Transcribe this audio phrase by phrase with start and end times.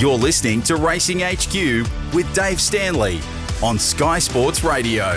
[0.00, 3.20] You're listening to Racing HQ with Dave Stanley
[3.62, 5.12] on Sky Sports Radio.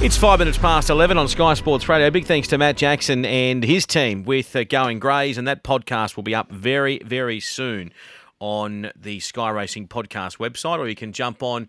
[0.00, 2.10] It's five minutes past 11 on Sky Sports Radio.
[2.10, 6.16] Big thanks to Matt Jackson and his team with uh, Going Greys, and that podcast
[6.16, 7.92] will be up very, very soon
[8.40, 11.68] on the Sky Racing Podcast website, or you can jump on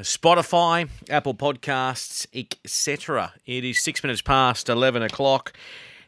[0.00, 3.32] Spotify, Apple Podcasts, etc.
[3.46, 5.52] It is six minutes past 11 o'clock.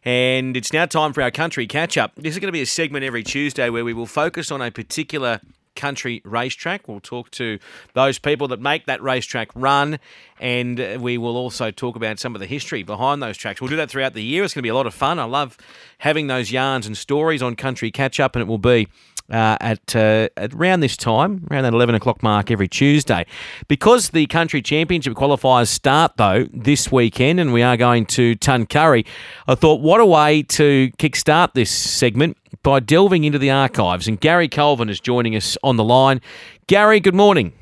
[0.04, 2.12] And it's now time for our country catch up.
[2.14, 4.70] This is going to be a segment every Tuesday where we will focus on a
[4.70, 5.40] particular
[5.76, 6.88] country racetrack.
[6.88, 7.58] We'll talk to
[7.94, 9.98] those people that make that racetrack run,
[10.40, 13.60] and we will also talk about some of the history behind those tracks.
[13.60, 14.44] We'll do that throughout the year.
[14.44, 15.18] It's going to be a lot of fun.
[15.18, 15.56] I love
[15.98, 18.88] having those yarns and stories on Country Catch Up, and it will be
[19.30, 23.26] uh, at, uh, at around this time, around that 11 o'clock mark every Tuesday.
[23.68, 29.04] Because the Country Championship qualifiers start, though, this weekend, and we are going to Tuncurry,
[29.48, 32.36] I thought, what a way to kickstart this segment
[32.66, 34.08] by delving into the archives.
[34.08, 36.20] And Gary Colvin is joining us on the line.
[36.66, 37.52] Gary, good morning.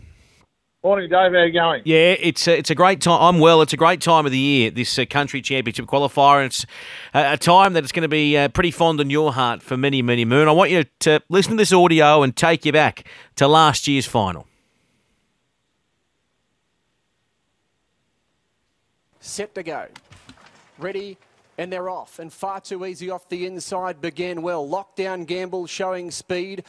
[0.82, 1.32] Morning, Dave.
[1.32, 1.82] How are you going?
[1.84, 3.20] Yeah, it's a, it's a great time.
[3.20, 3.60] I'm well.
[3.60, 6.38] It's a great time of the year, this uh, country championship qualifier.
[6.38, 6.64] And it's
[7.12, 9.76] a, a time that it's going to be uh, pretty fond in your heart for
[9.76, 10.48] many, many moon.
[10.48, 14.06] I want you to listen to this audio and take you back to last year's
[14.06, 14.46] final.
[19.20, 19.84] Set to go.
[20.78, 21.18] Ready,
[21.58, 22.18] and they're off.
[22.18, 24.66] And far too easy off the inside began well.
[24.66, 26.64] Lockdown Gamble showing speed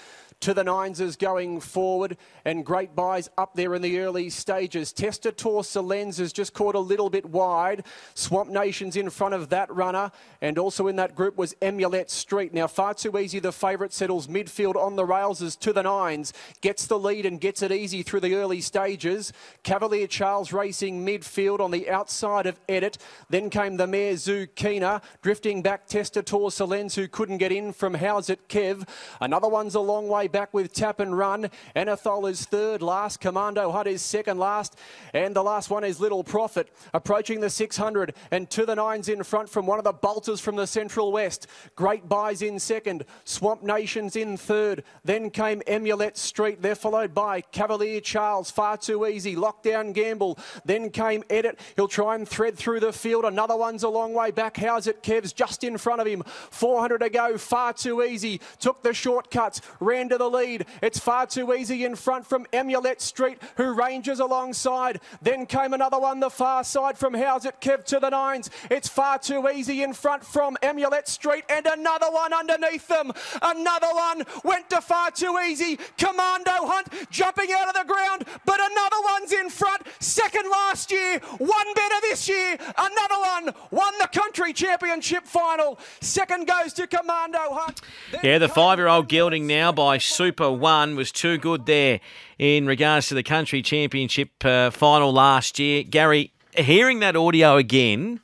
[0.45, 4.93] to the Nineses going forward and great buys up there in the early stages.
[4.93, 7.83] Testator Salens has just caught a little bit wide.
[8.13, 10.11] Swamp Nation's in front of that runner
[10.43, 12.53] and also in that group was Emulet Street.
[12.53, 16.31] Now far too easy the favourite settles midfield on the rails as to the Nines.
[16.61, 19.33] Gets the lead and gets it easy through the early stages.
[19.63, 22.99] Cavalier Charles racing midfield on the outside of Edit.
[23.31, 25.01] Then came the mare Zucchina.
[25.23, 28.87] Drifting back Testator Salens who couldn't get in from How's It Kev.
[29.19, 31.49] Another one's a long way back with Tap and Run.
[31.75, 33.21] Anathol is third last.
[33.21, 34.77] Commando Hut is second last.
[35.13, 36.75] And the last one is Little Profit.
[36.93, 40.57] Approaching the 600 and to the nines in front from one of the bolters from
[40.57, 41.47] the Central West.
[41.77, 43.05] Great buys in second.
[43.23, 44.83] Swamp Nations in third.
[45.05, 46.61] Then came Emulet Street.
[46.61, 48.51] They're followed by Cavalier Charles.
[48.51, 49.37] Far too easy.
[49.37, 50.37] Lockdown Gamble.
[50.65, 51.61] Then came Edit.
[51.77, 53.23] He'll try and thread through the field.
[53.23, 54.57] Another one's a long way back.
[54.57, 55.01] How's it?
[55.01, 56.23] Kev's just in front of him.
[56.25, 57.37] 400 to go.
[57.37, 58.41] Far too easy.
[58.59, 59.61] Took the shortcuts.
[59.79, 60.65] Ran to the lead.
[60.81, 64.99] It's far too easy in front from Emulet Street, who ranges alongside.
[65.21, 68.49] Then came another one the far side from How's It Kev to the nines.
[68.69, 73.11] It's far too easy in front from Emulet Street, and another one underneath them.
[73.41, 75.77] Another one went to far too easy.
[75.97, 79.83] Commando Hunt jumping out of the ground, but another one's in front.
[79.99, 82.57] Second last year, one better this year.
[82.77, 85.79] Another one won the country championship final.
[86.01, 87.81] Second goes to Commando Hunt.
[88.11, 91.99] Then Yeah, the five year old gelding now by Super One was too good there
[92.37, 95.83] in regards to the country championship uh, final last year.
[95.83, 98.19] Gary, hearing that audio again,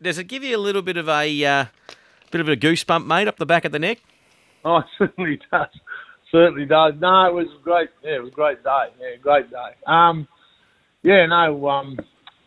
[0.00, 1.64] does it give you a little bit of a uh,
[2.30, 3.98] bit of a goosebump, mate, up the back of the neck?
[4.66, 5.68] Oh, it certainly does.
[6.32, 6.94] Certainly does.
[6.98, 7.90] No, it was great.
[8.02, 8.84] Yeah, it was a great day.
[8.98, 9.72] Yeah, great day.
[9.86, 10.26] Um,
[11.02, 11.98] yeah, no, um,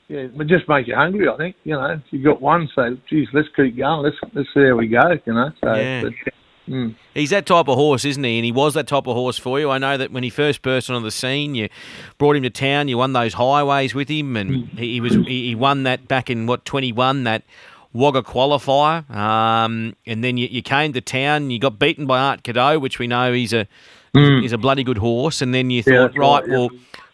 [0.07, 1.29] yeah, it just make you hungry.
[1.29, 4.01] I think you know, if you got one, so geez, let's keep going.
[4.01, 5.11] Let's let's see how we go.
[5.27, 6.01] You know, so Yeah.
[6.01, 6.13] but,
[6.67, 6.95] mm.
[7.13, 8.37] He's that type of horse, isn't he?
[8.37, 9.69] And he was that type of horse for you.
[9.69, 11.69] I know that when he first burst onto the scene, you
[12.17, 12.87] brought him to town.
[12.87, 16.29] You won those highways with him, and he, he was he, he won that back
[16.29, 17.43] in what twenty one that
[17.93, 19.09] Wagga qualifier.
[19.09, 21.49] Um, and then you, you came to town.
[21.49, 23.67] You got beaten by Art Cadeau, which we know he's a
[24.13, 25.41] he's a bloody good horse.
[25.41, 26.57] And then you thought, that's right, right, yeah.
[26.57, 26.69] well,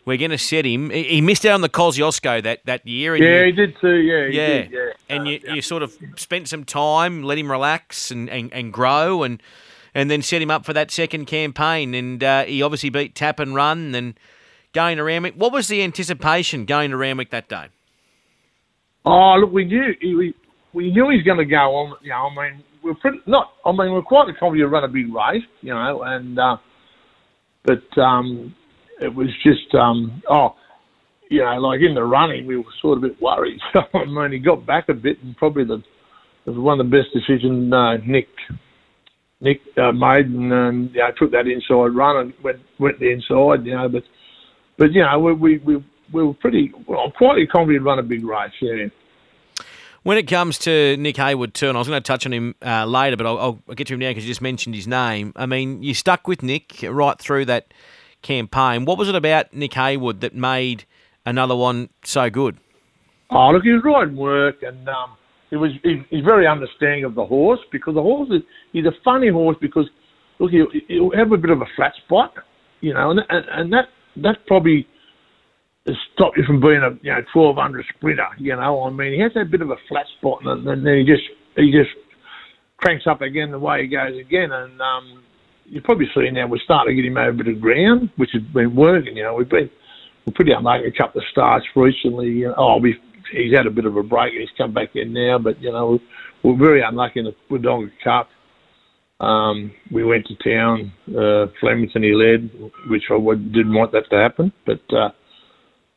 [0.06, 0.90] we're going to set him.
[0.90, 3.16] He, missed out on the Kosciuszko that that year.
[3.16, 3.96] And yeah, you- he did too.
[3.96, 4.47] Yeah, he yeah.
[4.47, 4.80] did, yeah.
[5.09, 5.53] And Uh, you, yeah.
[5.56, 9.41] you sort of spent some time, let him relax and, and, and grow and
[9.96, 11.94] and then set him up for that second campaign.
[11.94, 14.19] And uh, he obviously beat Tap and Run and
[14.74, 15.36] going to Randwick.
[15.36, 17.68] What was the anticipation going to Randwick that day?
[19.06, 20.34] Oh, look, we knew he, we,
[20.74, 21.97] we knew he was going to go on.
[22.02, 23.53] You know, I mean, we're pretty not.
[23.66, 25.44] I mean, we're quite confident to run a big race.
[25.62, 26.58] You know, and uh,
[27.64, 28.56] but um,
[29.03, 30.55] it was just um, oh,
[31.29, 33.59] you know, like in the running, we were sort of a bit worried.
[33.73, 35.84] So I mean, he got back a bit, and probably the
[36.46, 38.28] it was one of the best decisions uh, Nick
[39.41, 43.11] Nick uh, made, and um, you know, took that inside run and went went the
[43.11, 43.66] inside.
[43.66, 44.03] You know, but
[44.78, 48.23] but you know, we we we, we were pretty well, quite confident run a big
[48.23, 48.52] race.
[48.61, 48.88] Yeah.
[50.03, 52.56] When it comes to Nick Heywood too, and I was going to touch on him
[52.61, 53.38] uh, later, but I'll,
[53.70, 55.32] I'll get to him now because you just mentioned his name.
[55.38, 57.73] I mean, you stuck with Nick right through that
[58.23, 58.85] campaign.
[58.85, 60.85] What was it about Nick Heywood that made
[61.25, 62.58] another one so good?
[63.29, 65.16] Oh, look, he was riding work, and um,
[65.49, 68.41] he was he, he's very understanding of the horse because the horse is
[68.72, 69.90] he's a funny horse because
[70.40, 72.34] look, he'll, he'll have a bit of a flat spot,
[72.81, 73.85] you know, and and, and that
[74.17, 74.87] that probably
[75.87, 78.28] has stopped you from being a you know twelve hundred sprinter.
[78.37, 81.03] You know, I mean, he has that bit of a flat spot, and then he
[81.03, 81.23] just
[81.55, 81.91] he just
[82.78, 85.23] cranks up again the way he goes again, and um,
[85.65, 88.31] you probably see now we're starting to get him over a bit of ground, which
[88.33, 89.17] has been working.
[89.17, 89.69] You know, we've been
[90.25, 92.27] we're pretty unlucky a couple of starts recently.
[92.27, 92.95] You know, oh, we
[93.31, 95.71] he's had a bit of a break and he's come back in now, but you
[95.71, 95.99] know
[96.43, 98.29] we're very unlucky in the Wodonga Cup.
[99.19, 100.91] Um, we went to town.
[101.07, 102.49] Uh, Flemington he led,
[102.89, 105.09] which I didn't want that to happen, but uh,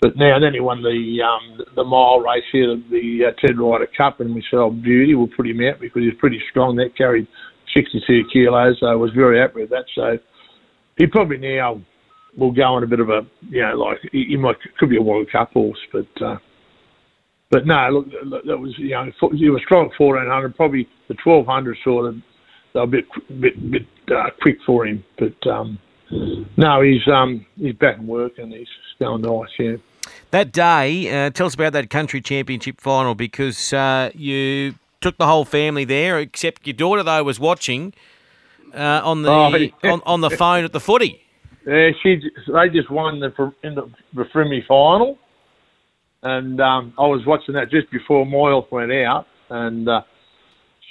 [0.01, 3.89] but now then he won the um, the mile race here, the uh, Ted Ryder
[3.97, 6.97] Cup, and we said, "Oh, beauty, we'll put him out because he's pretty strong." That
[6.97, 7.27] carried
[7.77, 9.85] 62 kilos, so I was very happy with that.
[9.95, 10.19] So
[10.97, 11.81] he probably now
[12.37, 14.97] will go on a bit of a, you know, like he, he might could be
[14.97, 16.39] a World Cup horse, but uh,
[17.51, 21.77] but no, look, that was you know he was strong at 1400, probably the 1200
[21.85, 22.17] sort of
[22.73, 23.05] they're a bit
[23.41, 25.79] bit bit uh, quick for him, but um,
[26.57, 28.69] no, he's um he's back in work and he's
[28.99, 29.77] going nice, yeah.
[30.31, 35.27] That day, uh, tell us about that country championship final because uh, you took the
[35.27, 37.95] whole family there, except your daughter though was watching
[38.75, 41.23] uh, on the oh, on, on, the phone at the footy.
[41.67, 45.19] Yeah, she they just won the in the, the Frimmy final,
[46.23, 50.03] and um, I was watching that just before Moyle went out, and uh,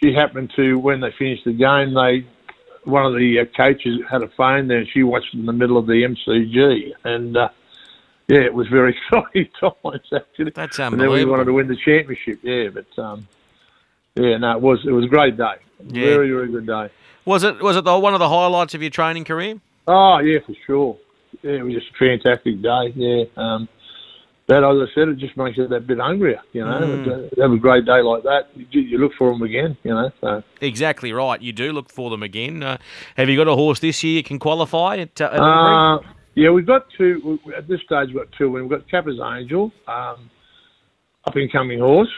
[0.02, 2.28] she happened to when they finished the game, they
[2.84, 5.78] one of the uh, coaches had a phone there, and she watched in the middle
[5.78, 7.38] of the MCG, and.
[7.38, 7.50] Uh,
[8.28, 10.52] yeah, it was very exciting times actually.
[10.52, 10.94] That's unbelievable.
[10.94, 12.40] And then we wanted to win the championship.
[12.42, 13.28] Yeah, but um,
[14.16, 15.56] yeah, no, it was it was a great day.
[15.88, 16.06] Yeah.
[16.06, 16.90] Very very good day.
[17.26, 19.60] Was it was it the, one of the highlights of your training career?
[19.88, 20.98] Oh yeah, for sure.
[21.42, 22.94] Yeah, it was just a fantastic day.
[22.96, 23.26] Yeah.
[23.36, 23.68] Um,
[24.48, 26.40] that, as I said, it just makes you that bit hungrier.
[26.54, 27.42] You know, mm.
[27.42, 29.76] have a great day like that, you, you, look for them again.
[29.84, 30.44] You know, so.
[30.62, 31.42] exactly right.
[31.42, 32.62] You do look for them again.
[32.62, 32.78] Uh,
[33.18, 35.20] have you got a horse this year you can qualify at?
[35.20, 36.00] at uh,
[36.36, 37.40] yeah, we've got two.
[37.58, 38.52] At this stage, we've got two.
[38.52, 40.30] We've got Kappa's Angel, um,
[41.26, 42.12] up and coming horse.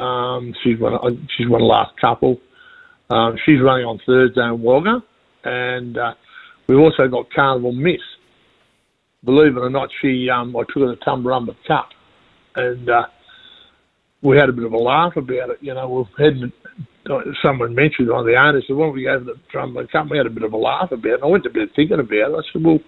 [0.00, 0.94] Um, she's won.
[0.94, 2.40] Uh, she's won the last couple.
[3.10, 5.02] Um, she's running on Thursday in Wagga,
[5.44, 6.14] and uh,
[6.68, 8.00] we've also got Carnival Miss.
[9.24, 11.90] Believe it or not, she um, I took her to Tumbarumba Cup,
[12.56, 13.06] and uh,
[14.22, 15.58] we had a bit of a laugh about it.
[15.60, 16.50] You know, we've had
[17.42, 20.16] someone mentioned on the owner said, "Why don't we go to the Tumbarumba Cup?" We
[20.16, 21.14] had a bit of a laugh about it.
[21.14, 22.34] And I went to bed thinking about it.
[22.34, 22.78] I said, "Well,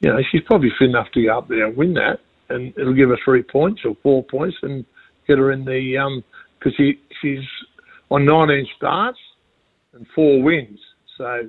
[0.00, 2.94] you know, she's probably fit enough to go up there and win that, and it'll
[2.94, 4.86] give her three points or four points, and
[5.26, 6.22] get her in the um
[6.58, 7.44] because she she's
[8.10, 9.18] on 19 starts
[9.92, 10.78] and four wins,
[11.16, 11.48] so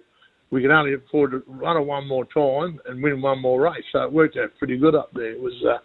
[0.52, 3.84] we can only afford to run her one more time and win one more race.
[3.92, 5.32] So it worked out pretty good up there.
[5.32, 5.78] It was uh,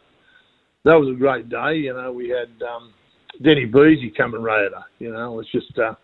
[0.84, 1.76] that was a great day.
[1.76, 2.92] You know, we had um,
[3.42, 4.84] Danny Beasley come and ride her.
[4.98, 5.78] You know, it was just.
[5.78, 5.94] Uh,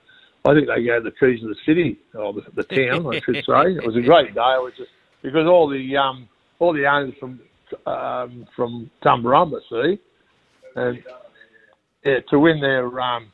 [0.45, 3.35] I think they gave the keys to the city or the, the town, I should
[3.35, 3.75] say.
[3.75, 4.55] It was a great day.
[4.55, 4.91] It was just
[5.21, 6.29] because all the um,
[6.61, 7.41] all the owners from
[7.87, 9.99] um, from Tumbarumba, see,
[10.77, 11.03] and
[12.07, 13.33] yeah, to win their um,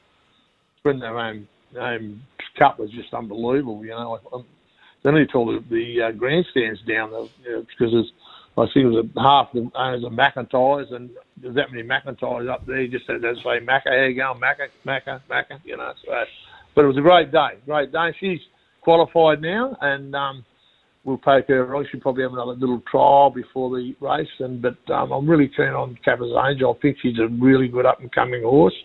[0.85, 1.47] win their own,
[1.79, 2.23] own
[2.59, 3.85] cup was just unbelievable.
[3.85, 4.45] You know,
[5.03, 8.13] then he told the, the uh, grandstands down there you know, because
[8.57, 12.51] I think it was a half the owners of McIntyres and there's that many McIntyres
[12.51, 12.81] up there.
[12.81, 15.93] He just said they say Macca, how you going, Macca, Macca, Macca, you know.
[16.05, 16.25] So,
[16.75, 18.15] but it was a great day, great day.
[18.19, 18.41] She's
[18.81, 20.15] qualified now and.
[20.15, 20.45] um
[21.05, 21.77] we'll take her.
[21.77, 24.29] I should probably have another little trial before the race.
[24.39, 26.77] And but um, I'm really keen on Kappa's Angel.
[26.77, 28.77] I think she's a really good up and coming horse.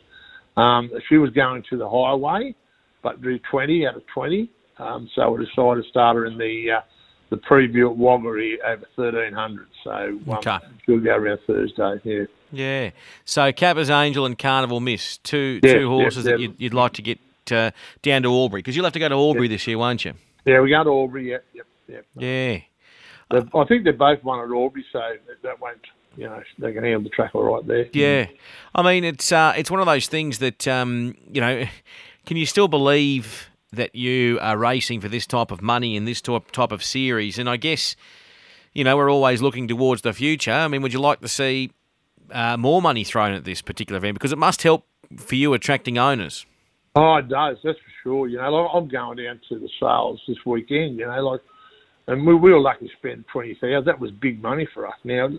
[0.55, 2.55] Um, she was going to the highway,
[3.03, 4.49] but drew 20 out of 20.
[4.79, 6.81] Um, so we decided to start her in the uh,
[7.29, 9.67] the preview at Waggery over 1300.
[9.83, 10.57] So um, okay.
[10.85, 11.99] she'll go around Thursday.
[12.03, 12.25] Yeah.
[12.51, 12.91] Yeah.
[13.25, 16.93] So Kappa's Angel and Carnival Miss, two yeah, two horses yeah, that you'd, you'd, like
[16.93, 17.19] to get
[17.51, 17.71] uh,
[18.01, 20.13] down to Albury because you'll have to go to Albury this year, won't you?
[20.45, 21.31] Yeah, we go to Albury.
[21.31, 21.65] Yep, yep.
[21.87, 22.01] Yeah.
[22.15, 22.59] Yeah.
[23.31, 25.01] I think they're both won at Albury, so
[25.43, 25.81] that won't
[26.15, 27.87] you know they can handle the track all right there.
[27.93, 28.27] Yeah,
[28.73, 31.65] I mean it's uh, it's one of those things that um, you know,
[32.25, 36.21] can you still believe that you are racing for this type of money in this
[36.21, 37.37] type type of series?
[37.37, 37.95] And I guess
[38.73, 40.51] you know we're always looking towards the future.
[40.51, 41.71] I mean, would you like to see
[42.31, 44.85] uh, more money thrown at this particular event because it must help
[45.17, 46.45] for you attracting owners?
[46.95, 47.57] Oh, it does.
[47.63, 48.27] That's for sure.
[48.27, 50.97] You know, like I'm going down to the sales this weekend.
[50.97, 51.41] You know, like
[52.07, 53.85] and we, we were lucky to spend twenty thousand.
[53.85, 54.95] That was big money for us.
[55.03, 55.29] Now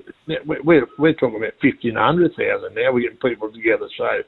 [0.46, 2.75] we're we're talking about fifteen hundred thousand.
[2.75, 4.22] Now we're getting people together, so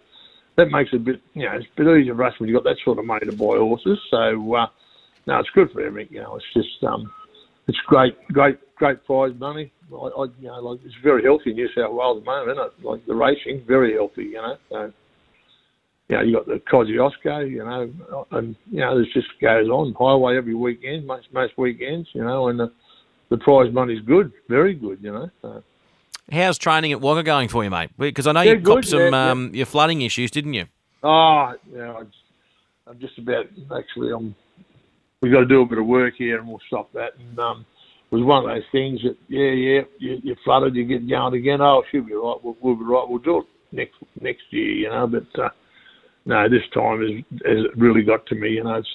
[0.56, 2.54] that makes it a bit you know it's a bit easier for us when you
[2.54, 3.98] have got that sort of money to buy horses.
[4.10, 4.66] So uh,
[5.26, 6.14] no, it's good for everything.
[6.14, 7.12] You know, it's just um,
[7.68, 9.70] it's great, great, great prize money.
[9.92, 12.58] I, I you know like it's very healthy in New South Wales at the moment,
[12.58, 12.86] isn't it?
[12.86, 14.24] Like the racing, very healthy.
[14.24, 14.92] You know, so
[16.10, 19.94] you know, you got the Kosciuszko, you know, and you know, this just goes on
[19.96, 22.72] highway every weekend, most most weekends, you know, and the
[23.28, 24.98] the prize money's good, very good.
[25.00, 25.30] You know.
[25.40, 25.62] So.
[26.32, 27.90] How's training at Wagga going for you, mate?
[27.96, 30.66] Because I know Yeah, you copped some yeah, um, your flooding issues, didn't you?
[31.02, 32.02] Oh, yeah,
[32.86, 34.12] I'm just about actually.
[34.12, 34.34] I'm.
[35.22, 37.10] We got to do a bit of work here, and we'll stop that.
[37.18, 37.66] And um,
[38.10, 41.34] it was one of those things that, yeah, yeah, you, you flooded, you get going
[41.34, 41.60] again.
[41.60, 42.36] Oh, she'll be right.
[42.42, 43.06] We'll, we'll be right.
[43.06, 45.06] We'll do it next next year, you know.
[45.06, 45.50] But uh,
[46.24, 48.50] no, this time has has really got to me.
[48.50, 48.88] You know, it's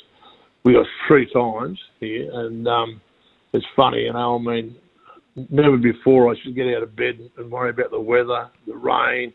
[0.64, 3.02] we got three times here, and um,
[3.54, 4.36] it's funny, you know.
[4.36, 4.76] I mean,
[5.50, 9.34] never before I should get out of bed and worry about the weather, the rain.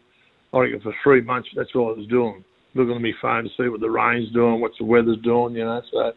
[0.52, 2.44] I reckon for three months that's all I was doing,
[2.74, 5.64] looking at my phone to see what the rain's doing, what the weather's doing, you
[5.64, 5.80] know.
[5.92, 6.12] So,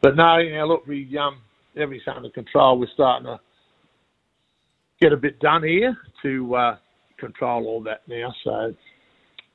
[0.00, 1.40] but no, you know, look, we um,
[1.76, 2.78] everything's under control.
[2.78, 3.40] We're starting to
[5.00, 6.76] get a bit done here to uh,
[7.18, 8.32] control all that now.
[8.44, 8.74] So,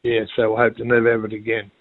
[0.03, 1.72] yeah, so I hope to never have it again.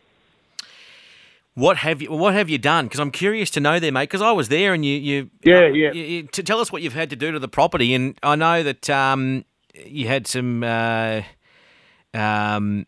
[1.55, 2.87] What have you What have you done?
[2.87, 4.05] Because I'm curious to know there, mate.
[4.05, 5.93] Because I was there, and you, you Yeah, uh, yeah.
[5.93, 8.37] You, you- to tell us what you've had to do to the property, and I
[8.37, 9.45] know that um,
[9.75, 10.63] you had some.
[10.63, 11.23] Uh,
[12.15, 12.87] um,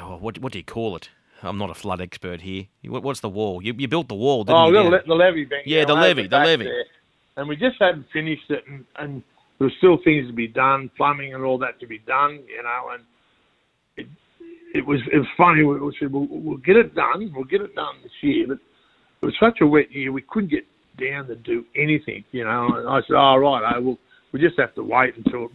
[0.00, 1.10] oh, what what do you call it?
[1.42, 2.66] I'm not a flood expert here.
[2.84, 3.62] What, what's the wall?
[3.62, 4.80] You, you built the wall, didn't Oh, you?
[4.88, 5.64] le- the levee bank.
[5.66, 6.84] Yeah, the levee, the there.
[7.36, 9.22] And we just hadn't finished it, and, and
[9.58, 12.62] there were still things to be done, plumbing and all that to be done, you
[12.62, 12.90] know.
[12.94, 13.02] And
[14.74, 15.64] it was it was funny.
[15.64, 17.30] We we said we'll, we'll get it done.
[17.34, 18.58] We'll get it done this year, but
[19.22, 20.12] it was such a wet year.
[20.12, 20.66] We couldn't get
[20.98, 22.68] down to do anything, you know.
[22.76, 23.98] And I said, "Oh right, oh, well,
[24.32, 25.48] we just have to wait until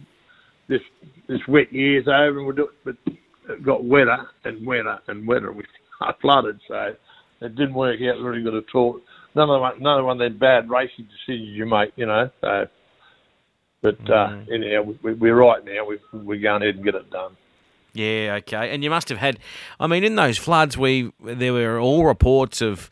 [0.68, 0.80] this
[1.28, 3.14] this wet year's over, and we'll do it." But
[3.48, 5.52] it got wetter and wetter and wetter.
[5.52, 5.64] We
[6.20, 6.94] flooded, so
[7.40, 9.00] it didn't work out very good at all.
[9.34, 12.30] None of them, none of one of them bad racing decisions you make, you know.
[12.40, 12.66] So,
[13.82, 15.86] but uh, anyhow, we, we, we're right now.
[15.86, 17.36] We we're going ahead and get it done.
[17.94, 18.74] Yeah, okay.
[18.74, 19.38] And you must have had,
[19.78, 22.88] I mean, in those floods, we there were all reports of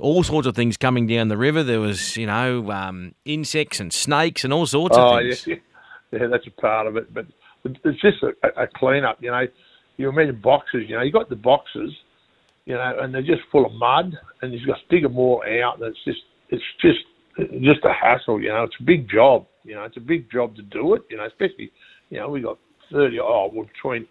[0.00, 1.62] all sorts of things coming down the river.
[1.62, 5.46] There was, you know, um, insects and snakes and all sorts of Oh things.
[5.46, 5.56] yeah,
[6.10, 7.14] yeah, that's a part of it.
[7.14, 7.26] But
[7.64, 9.46] it's just a, a clean up, you know.
[9.98, 11.02] You imagine boxes, you know.
[11.02, 11.92] You got the boxes,
[12.64, 15.44] you know, and they're just full of mud, and you've got to dig them all
[15.62, 15.78] out.
[15.78, 16.98] And it's just, it's just,
[17.60, 18.64] just a hassle, you know.
[18.64, 19.84] It's a big job, you know.
[19.84, 21.26] It's a big job to do it, you know.
[21.26, 21.70] Especially,
[22.10, 22.58] you know, we got
[22.90, 23.20] thirty.
[23.20, 24.08] Oh, well, between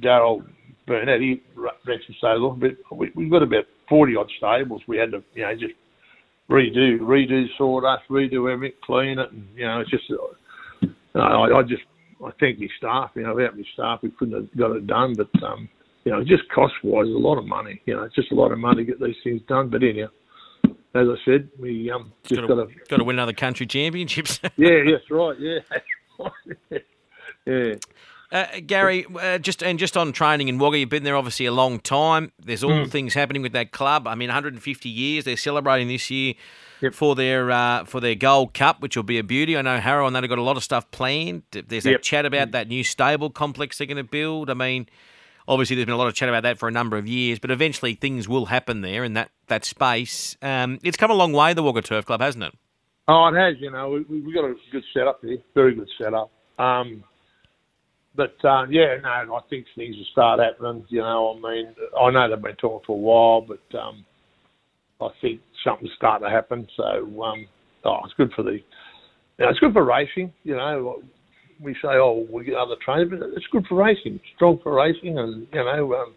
[0.00, 0.44] Daryl
[0.86, 4.82] Burnett, he rents and stables, but we we got about forty odd stables.
[4.86, 5.74] We had to, you know, just
[6.50, 10.04] redo, redo sawdust, redo everything, clean it, and you know, it's just.
[10.10, 11.82] Uh, I, I just,
[12.24, 13.10] I thank my staff.
[13.14, 15.14] You know, without my staff, we couldn't have got it done.
[15.14, 15.68] But um,
[16.04, 17.80] you know, just cost wise, a lot of money.
[17.86, 19.68] You know, it's just a lot of money to get these things done.
[19.68, 20.08] But anyhow,
[20.94, 24.40] as I said, we um just Got to, got to win another country championships.
[24.56, 25.36] Yeah, yes, right.
[25.38, 25.58] Yeah,
[27.46, 27.74] yeah.
[28.32, 31.52] Uh, Gary, uh, just and just on training in Wagga, you've been there obviously a
[31.52, 32.32] long time.
[32.42, 34.06] There's all things happening with that club.
[34.08, 35.24] I mean, 150 years.
[35.24, 36.32] They're celebrating this year
[36.80, 36.94] Yep.
[36.94, 39.56] for their uh, for their Gold Cup, which will be a beauty.
[39.56, 41.42] I know Harrow and that have got a lot of stuff planned.
[41.52, 42.02] There's that Yep.
[42.02, 44.48] chat about that new stable complex they're going to build.
[44.50, 44.88] I mean,
[45.46, 47.50] obviously there's been a lot of chat about that for a number of years, but
[47.50, 50.36] eventually things will happen there in that that space.
[50.40, 52.54] Um, it's come a long way, the Wagga Turf Club, hasn't it?
[53.08, 53.56] Oh, it has.
[53.60, 56.30] You know, we we we got a good setup here, very good setup.
[56.58, 57.04] Um,
[58.14, 60.84] but uh, yeah, no, I think things will start happening.
[60.88, 64.04] You know, I mean, I know they've been talking for a while, but um,
[65.00, 66.66] I think something's starting to happen.
[66.76, 67.46] So, um,
[67.84, 68.60] oh, it's good for the, you
[69.38, 70.32] know, it's good for racing.
[70.44, 71.02] You know,
[71.60, 75.18] we say, oh, we get other trainers, but it's good for racing, strong for racing,
[75.18, 76.14] and you know, um,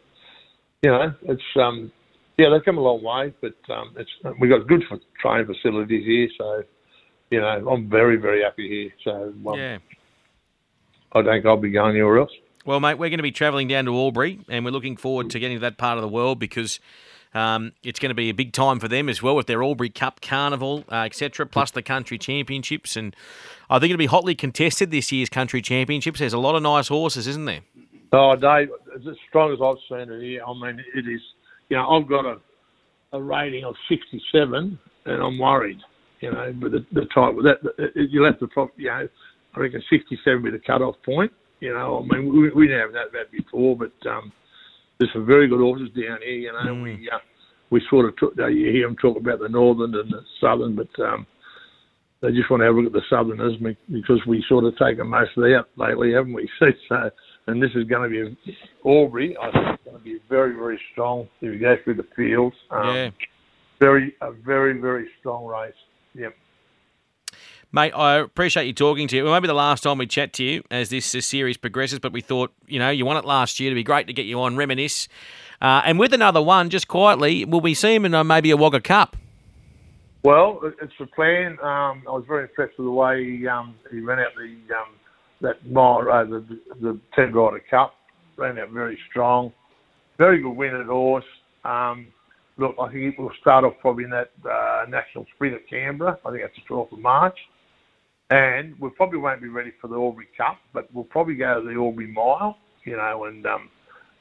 [0.84, 1.92] you know, it's um,
[2.38, 6.06] yeah, they've come a long way, but um, it's we've got good for training facilities
[6.06, 6.64] here, so
[7.32, 8.92] you know, I'm very, very happy here.
[9.04, 9.78] So um, Yeah.
[11.16, 12.32] I don't think I'll be going anywhere else.
[12.66, 15.40] Well, mate, we're going to be travelling down to Albury, and we're looking forward to
[15.40, 16.80] getting to that part of the world because
[17.34, 19.90] um, it's going to be a big time for them as well with their Albury
[19.90, 22.98] Cup Carnival, uh, etc., plus the country championships.
[22.98, 23.16] And
[23.70, 26.20] I think it'll be hotly contested this year's country championships.
[26.20, 27.62] There's a lot of nice horses, isn't there?
[28.12, 30.42] Oh, Dave, it's as strong as I've seen it here.
[30.46, 31.22] I mean, it is.
[31.70, 32.38] You know, I've got a
[33.14, 35.80] a rating of 67, and I'm worried.
[36.22, 39.08] You know, but the, the type that that- you'll have to you know,
[39.56, 41.32] I reckon 67 be the cut-off point.
[41.60, 44.32] You know, I mean, we, we didn't have that, that before, but um,
[45.00, 46.36] there's some very good horses down here.
[46.36, 47.18] You know, we uh,
[47.70, 50.76] we sort of took, uh, you hear them talk about the northern and the southern,
[50.76, 51.26] but um,
[52.22, 54.78] they just want to have a look at the southerners be- because we sort of
[54.78, 56.50] taken most of that lately, haven't we?
[56.90, 57.10] So,
[57.48, 58.38] and this is going to be
[58.86, 59.38] Albury.
[59.38, 62.56] I think it's going to be very, very strong if you go through the fields.
[62.72, 63.10] Um, yeah.
[63.80, 65.74] Very, a very, very strong race.
[66.16, 66.34] Yep.
[67.76, 69.36] Mate, I appreciate you talking to you.
[69.36, 72.14] It be the last time we chat to you as this uh, series progresses, but
[72.14, 73.68] we thought, you know, you won it last year.
[73.68, 75.10] It'd be great to get you on, reminisce.
[75.62, 78.56] Uh, and with another one, just quietly, will we see him in uh, maybe a
[78.56, 79.18] Wagga Cup?
[80.24, 81.58] Well, it's the plan.
[81.62, 84.96] Um, I was very impressed with the way he, um, he ran out the um,
[85.42, 86.46] that mile, uh, the
[86.80, 87.94] the Ted Ryder Cup.
[88.38, 89.52] Ran out very strong.
[90.18, 91.26] Very good win at horse.
[91.66, 92.08] Um,
[92.56, 96.18] look, I think we'll start off probably in that uh, national sprint at Canberra.
[96.26, 97.38] I think that's the 12th of March.
[98.30, 101.68] And we probably won't be ready for the Albury Cup, but we'll probably go to
[101.68, 103.70] the Albury Mile, you know, and um,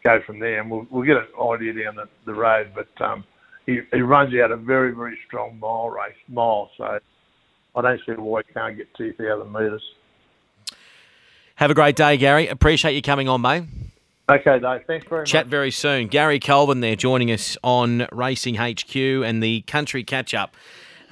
[0.05, 0.61] go from there.
[0.61, 2.73] And we'll, we'll get an idea down the, the road.
[2.75, 3.25] But um,
[3.67, 6.71] he, he runs out a very, very strong mile race, mile.
[6.77, 6.99] So
[7.75, 9.83] I don't see why he can't get 2,000 metres.
[11.57, 12.49] Have a great day, Gary.
[12.49, 13.65] Appreciate you coming on, mate.
[14.29, 14.83] Okay, Dave.
[14.87, 15.31] Thanks very much.
[15.31, 15.51] Chat much.
[15.51, 16.09] very soon.
[16.09, 20.57] Gary Colvin there joining us on Racing HQ and the Country Catch Up.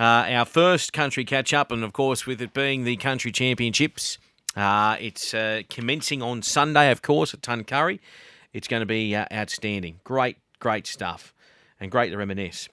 [0.03, 4.19] Uh, our first Country Catch Up, and of course, with it being the Country Championships,
[4.57, 8.01] uh, it's uh, commencing on Sunday, of course, at Tuncurry.
[8.53, 10.01] It's going to be uh, outstanding.
[10.03, 11.33] Great, great stuff,
[11.79, 12.61] and great to reminisce.